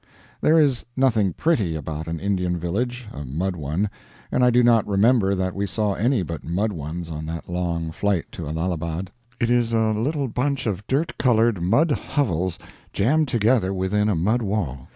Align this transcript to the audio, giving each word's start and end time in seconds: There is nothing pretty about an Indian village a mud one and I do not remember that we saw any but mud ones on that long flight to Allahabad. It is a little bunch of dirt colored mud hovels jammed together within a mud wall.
There 0.41 0.59
is 0.59 0.83
nothing 0.97 1.31
pretty 1.33 1.75
about 1.75 2.07
an 2.07 2.19
Indian 2.19 2.57
village 2.57 3.07
a 3.13 3.23
mud 3.23 3.55
one 3.55 3.87
and 4.31 4.43
I 4.43 4.49
do 4.49 4.63
not 4.63 4.87
remember 4.87 5.35
that 5.35 5.53
we 5.53 5.67
saw 5.67 5.93
any 5.93 6.23
but 6.23 6.43
mud 6.43 6.71
ones 6.71 7.11
on 7.11 7.27
that 7.27 7.47
long 7.47 7.91
flight 7.91 8.25
to 8.31 8.47
Allahabad. 8.47 9.11
It 9.39 9.51
is 9.51 9.73
a 9.73 9.77
little 9.91 10.27
bunch 10.27 10.65
of 10.65 10.87
dirt 10.87 11.15
colored 11.19 11.61
mud 11.61 11.91
hovels 11.91 12.57
jammed 12.91 13.27
together 13.27 13.71
within 13.75 14.09
a 14.09 14.15
mud 14.15 14.41
wall. 14.41 14.89